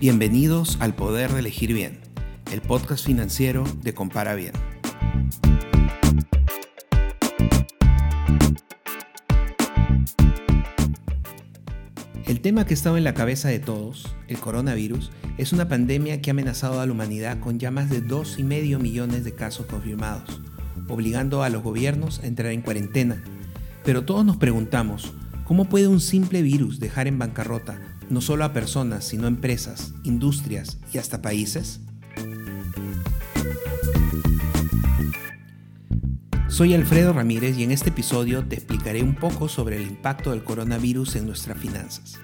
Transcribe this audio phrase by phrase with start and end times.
[0.00, 1.98] Bienvenidos al Poder de Elegir Bien,
[2.50, 4.54] el podcast financiero de Compara Bien.
[12.24, 16.30] El tema que estaba en la cabeza de todos, el coronavirus, es una pandemia que
[16.30, 20.40] ha amenazado a la humanidad con ya más de 2,5 millones de casos confirmados,
[20.88, 23.22] obligando a los gobiernos a entrar en cuarentena.
[23.84, 25.12] Pero todos nos preguntamos,
[25.44, 27.78] ¿cómo puede un simple virus dejar en bancarrota
[28.10, 31.80] no solo a personas, sino a empresas, industrias y hasta países?
[36.48, 40.44] Soy Alfredo Ramírez y en este episodio te explicaré un poco sobre el impacto del
[40.44, 42.18] coronavirus en nuestras finanzas.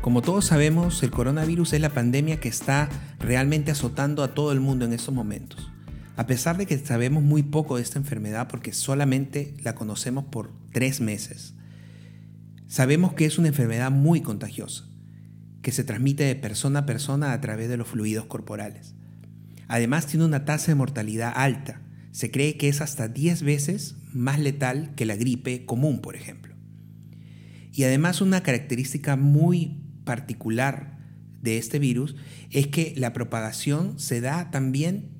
[0.00, 2.88] Como todos sabemos, el coronavirus es la pandemia que está
[3.20, 5.71] realmente azotando a todo el mundo en estos momentos.
[6.16, 10.52] A pesar de que sabemos muy poco de esta enfermedad porque solamente la conocemos por
[10.70, 11.54] tres meses,
[12.66, 14.84] sabemos que es una enfermedad muy contagiosa,
[15.62, 18.94] que se transmite de persona a persona a través de los fluidos corporales.
[19.68, 21.80] Además tiene una tasa de mortalidad alta.
[22.10, 26.54] Se cree que es hasta 10 veces más letal que la gripe común, por ejemplo.
[27.72, 30.98] Y además una característica muy particular
[31.40, 32.16] de este virus
[32.50, 35.11] es que la propagación se da también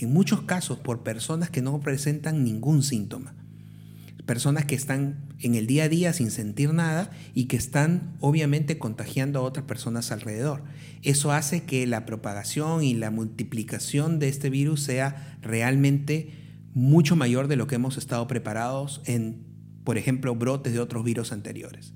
[0.00, 3.34] en muchos casos por personas que no presentan ningún síntoma.
[4.26, 8.78] Personas que están en el día a día sin sentir nada y que están obviamente
[8.78, 10.62] contagiando a otras personas alrededor.
[11.02, 16.30] Eso hace que la propagación y la multiplicación de este virus sea realmente
[16.74, 19.44] mucho mayor de lo que hemos estado preparados en,
[19.84, 21.92] por ejemplo, brotes de otros virus anteriores.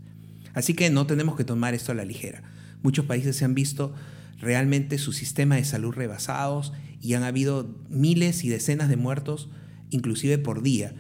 [0.55, 2.43] Así que no tenemos que tomar esto a la ligera.
[2.83, 3.95] Muchos países se han visto
[4.39, 6.73] realmente su sistema de salud rebasados
[7.05, 9.51] y han habido miles y decenas de muertos,
[9.91, 10.95] inclusive por día.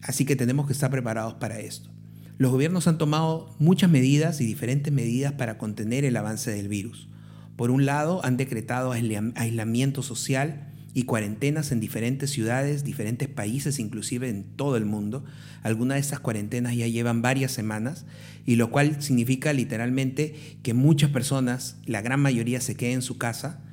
[0.00, 1.90] Así que tenemos que estar preparados para esto.
[2.36, 7.08] Los gobiernos han tomado muchas medidas y diferentes medidas para contener el avance del virus.
[7.56, 14.28] Por un lado, han decretado aislamiento social y cuarentenas en diferentes ciudades, diferentes países, inclusive
[14.28, 15.24] en todo el mundo.
[15.64, 18.06] Algunas de estas cuarentenas ya llevan varias semanas,
[18.46, 23.18] y lo cual significa literalmente que muchas personas, la gran mayoría, se queden en su
[23.18, 23.64] casa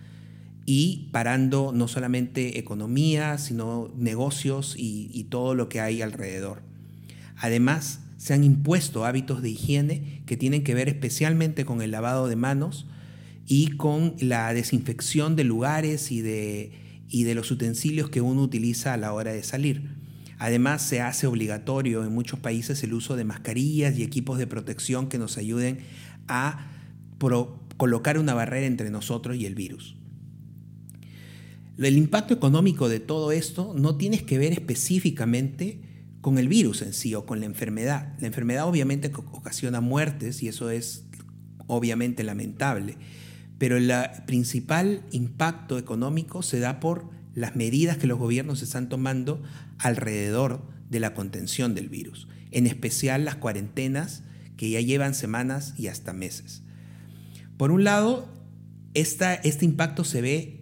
[0.65, 6.61] y parando no solamente economía, sino negocios y, todo lo que hay alrededor.
[7.37, 12.27] Además, se han impuesto hábitos de higiene que tienen que ver especialmente con el lavado
[12.27, 12.87] de manos
[13.47, 16.71] y con la desinfección de lugares y de
[17.09, 19.89] y de los utensilios que uno utiliza a la hora de salir.
[20.37, 25.07] Además, se hace obligatorio en muchos países el uso de mascarillas y equipos de protección
[25.07, 25.79] que nos ayuden
[26.27, 26.71] a
[27.77, 29.95] colocar una barrera entre nosotros y el virus.
[31.77, 35.81] El impacto económico de todo esto no tiene que ver específicamente
[36.21, 38.15] con el virus en sí o con la enfermedad.
[38.19, 41.05] La enfermedad obviamente ocasiona muertes y eso es
[41.67, 42.97] obviamente lamentable
[43.57, 43.91] pero el
[44.25, 49.41] principal impacto económico se da por las medidas que los gobiernos están tomando
[49.77, 54.23] alrededor de la contención del virus, en especial las cuarentenas
[54.57, 56.63] que ya llevan semanas y hasta meses.
[57.57, 58.29] Por un lado,
[58.93, 60.54] este impacto se ve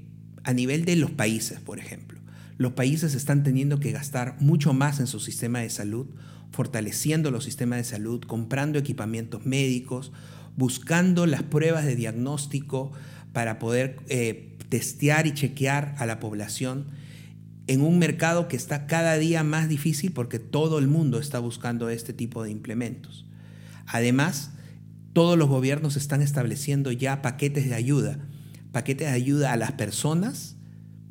[0.44, 2.20] a nivel de los países, por ejemplo.
[2.58, 6.08] Los países están teniendo que gastar mucho más en su sistema de salud,
[6.52, 10.12] fortaleciendo los sistemas de salud, comprando equipamientos médicos,
[10.56, 12.92] buscando las pruebas de diagnóstico
[13.32, 16.86] para poder eh, testear y chequear a la población
[17.68, 21.90] en un mercado que está cada día más difícil porque todo el mundo está buscando
[21.90, 23.26] este tipo de implementos.
[23.88, 24.52] Además,
[25.14, 28.20] todos los gobiernos están estableciendo ya paquetes de ayuda,
[28.74, 30.58] paquetes de ayuda a las personas,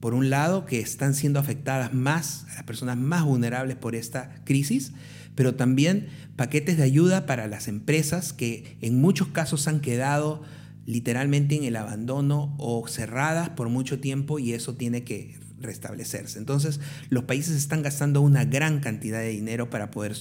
[0.00, 4.34] por un lado, que están siendo afectadas más, a las personas más vulnerables por esta
[4.44, 4.92] crisis,
[5.34, 10.42] pero también paquetes de ayuda para las empresas que en muchos casos han quedado
[10.84, 16.38] literalmente en el abandono o cerradas por mucho tiempo y eso tiene que restablecerse.
[16.38, 20.16] Entonces, los países están gastando una gran cantidad de dinero para poder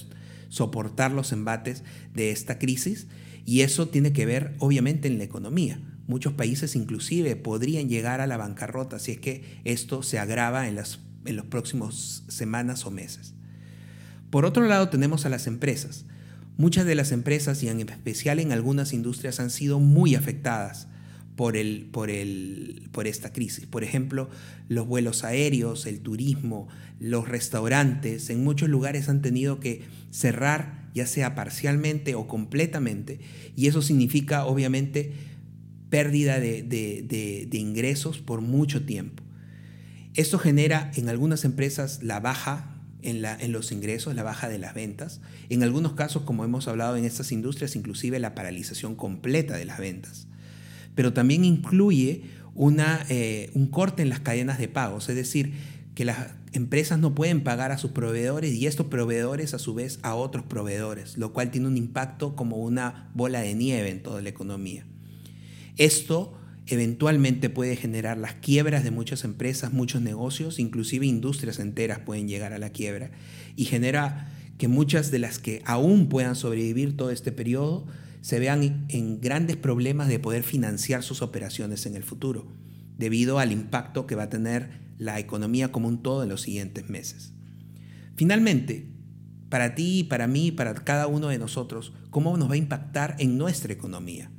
[0.48, 1.82] soportar los embates
[2.14, 3.08] de esta crisis
[3.44, 5.80] y eso tiene que ver obviamente en la economía.
[6.12, 10.74] Muchos países inclusive podrían llegar a la bancarrota si es que esto se agrava en
[10.74, 13.32] las en los próximos semanas o meses.
[14.28, 16.04] Por otro lado tenemos a las empresas.
[16.58, 20.86] Muchas de las empresas, y en especial en algunas industrias, han sido muy afectadas
[21.34, 23.64] por, el, por, el, por esta crisis.
[23.64, 24.28] Por ejemplo,
[24.68, 26.68] los vuelos aéreos, el turismo,
[27.00, 33.20] los restaurantes, en muchos lugares han tenido que cerrar, ya sea parcialmente o completamente,
[33.56, 35.14] y eso significa obviamente
[35.92, 39.22] pérdida de, ingresos por mucho tiempo.
[40.14, 45.20] Esto genera en algunas empresas la baja en, los ingresos, la baja de las ventas.
[45.50, 49.78] En algunos casos, como hemos hablado en estas industrias, inclusive la paralización completa de las
[49.78, 50.28] ventas.
[50.94, 52.22] Pero también incluye
[53.10, 55.52] eh, un corte en las cadenas de pagos, es decir,
[55.94, 59.98] que las empresas no pueden pagar a sus proveedores y estos proveedores a su vez
[60.00, 64.22] a otros proveedores, lo cual tiene un impacto como una bola de nieve en toda
[64.22, 64.86] la economía.
[65.76, 66.34] Esto
[66.66, 72.52] eventualmente puede generar las quiebras de muchas empresas, muchos negocios, inclusive industrias enteras pueden llegar
[72.52, 73.10] a la quiebra
[73.56, 77.86] y genera que muchas de las que aún puedan sobrevivir todo este periodo
[78.20, 82.46] se vean en grandes problemas de poder financiar sus operaciones en el futuro,
[82.96, 86.88] debido al impacto que va a tener la economía como un todo en los siguientes
[86.88, 87.32] meses.
[88.14, 88.86] Finalmente,
[89.48, 93.36] para ti, para mí, para cada uno de nosotros, ¿cómo nos va a impactar en
[93.36, 94.30] nuestra economía?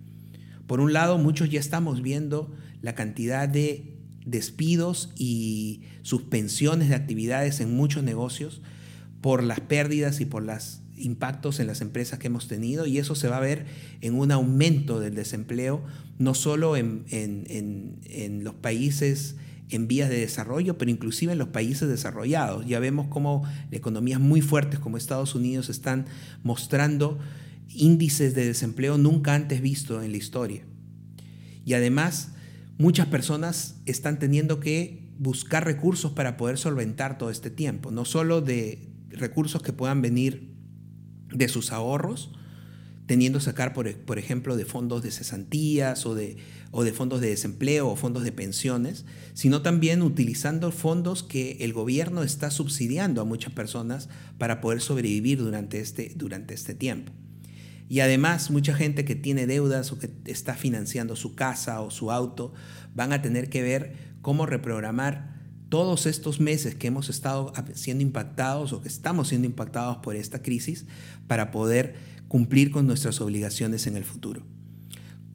[0.74, 3.94] Por un lado, muchos ya estamos viendo la cantidad de
[4.26, 8.64] despidos y suspensiones de actividades en muchos negocios
[9.22, 13.14] por las pérdidas y por los impactos en las empresas que hemos tenido y eso
[13.14, 13.68] se va a ver
[14.02, 15.84] en un aumento del desempleo,
[16.18, 19.36] no solo en, en los países
[19.70, 22.66] en vías de desarrollo, pero inclusive en los países desarrollados.
[22.66, 26.08] Ya vemos cómo economías muy fuertes como Estados Unidos están
[26.42, 27.20] mostrando
[27.76, 30.66] índices de desempleo nunca antes visto en la historia.
[31.66, 32.34] Y además,
[32.78, 38.42] muchas personas están teniendo que buscar recursos para poder solventar todo este tiempo, no solo
[38.42, 40.54] de recursos que puedan venir
[41.32, 42.32] de sus ahorros,
[43.06, 46.38] teniendo sacar, por, por, ejemplo, de fondos de cesantías o de,
[46.94, 52.50] fondos de desempleo o fondos de pensiones, sino también utilizando fondos que el gobierno está
[52.50, 57.12] subsidiando a muchas personas para poder sobrevivir durante este, durante este tiempo.
[57.90, 62.12] Y además, mucha gente que tiene deudas o que está financiando su casa o su
[62.12, 62.54] auto
[62.96, 65.34] van a tener que ver cómo reprogramar
[65.70, 70.42] todos estos meses que hemos estado siendo impactados o que estamos siendo impactados por esta
[70.42, 70.86] crisis
[71.28, 71.96] para poder
[72.28, 74.44] cumplir con nuestras obligaciones en el futuro.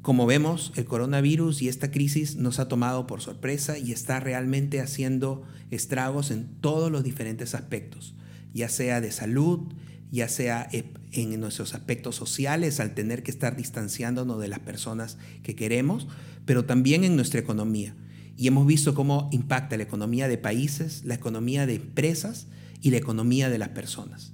[0.00, 4.80] Como vemos, el coronavirus y esta crisis nos ha tomado por sorpresa y está realmente
[4.80, 8.14] haciendo estragos en todos los diferentes aspectos,
[8.54, 9.72] ya sea de salud,
[10.10, 10.68] ya sea
[11.12, 16.06] en nuestros aspectos sociales, al tener que estar distanciándonos de las personas que queremos,
[16.44, 17.94] pero también en nuestra economía.
[18.36, 22.46] Y hemos visto cómo impacta la economía de países, la economía de empresas
[22.80, 24.32] y la economía de las personas.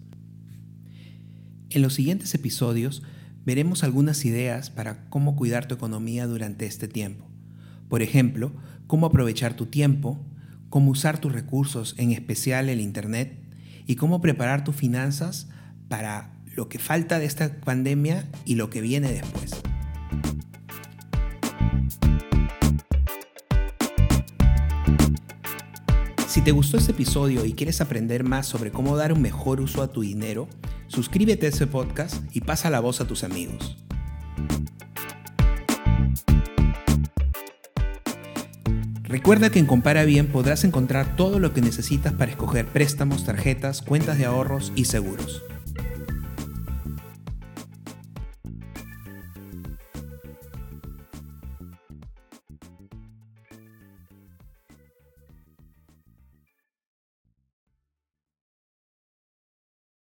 [1.70, 3.02] En los siguientes episodios
[3.44, 7.26] veremos algunas ideas para cómo cuidar tu economía durante este tiempo.
[7.88, 8.52] Por ejemplo,
[8.86, 10.24] cómo aprovechar tu tiempo,
[10.68, 13.38] cómo usar tus recursos, en especial el Internet,
[13.86, 15.48] y cómo preparar tus finanzas
[15.88, 19.60] para lo que falta de esta pandemia y lo que viene después.
[26.28, 29.82] Si te gustó este episodio y quieres aprender más sobre cómo dar un mejor uso
[29.82, 30.48] a tu dinero,
[30.88, 33.76] suscríbete a este podcast y pasa la voz a tus amigos.
[39.04, 43.80] Recuerda que en Compara Bien podrás encontrar todo lo que necesitas para escoger préstamos, tarjetas,
[43.80, 45.40] cuentas de ahorros y seguros.